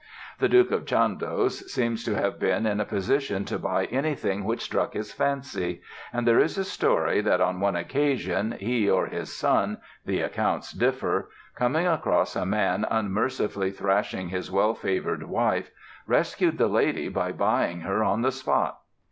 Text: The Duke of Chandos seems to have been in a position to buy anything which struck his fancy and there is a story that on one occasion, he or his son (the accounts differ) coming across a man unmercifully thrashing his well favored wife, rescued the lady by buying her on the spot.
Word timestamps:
The 0.39 0.49
Duke 0.49 0.71
of 0.71 0.85
Chandos 0.87 1.69
seems 1.71 2.03
to 2.05 2.15
have 2.15 2.39
been 2.39 2.65
in 2.65 2.79
a 2.79 2.85
position 2.85 3.45
to 3.45 3.59
buy 3.59 3.85
anything 3.85 4.45
which 4.45 4.61
struck 4.63 4.93
his 4.93 5.13
fancy 5.13 5.83
and 6.11 6.25
there 6.27 6.39
is 6.39 6.57
a 6.57 6.63
story 6.63 7.21
that 7.21 7.39
on 7.39 7.59
one 7.59 7.75
occasion, 7.75 8.53
he 8.59 8.89
or 8.89 9.05
his 9.05 9.31
son 9.31 9.77
(the 10.03 10.21
accounts 10.21 10.71
differ) 10.71 11.29
coming 11.53 11.85
across 11.85 12.35
a 12.35 12.47
man 12.47 12.83
unmercifully 12.89 13.69
thrashing 13.69 14.29
his 14.29 14.49
well 14.49 14.73
favored 14.73 15.21
wife, 15.21 15.69
rescued 16.07 16.57
the 16.57 16.67
lady 16.67 17.07
by 17.07 17.31
buying 17.31 17.81
her 17.81 18.03
on 18.03 18.23
the 18.23 18.31
spot. 18.31 18.79